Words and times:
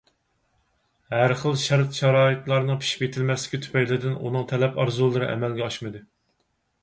ھەر 1.15 1.33
خىل 1.41 1.59
شەرت-شارائىتلارنىڭ 1.63 2.79
پىشىپ 2.85 3.03
يېتىلمەسلىكى 3.05 3.59
تۈپەيلىدىن 3.65 4.17
ئۇنىڭ 4.23 4.49
تەلەپ-ئارزۇلىرى 4.53 5.29
ئەمەلگە 5.35 5.67
ئاشمىدى. 5.67 6.03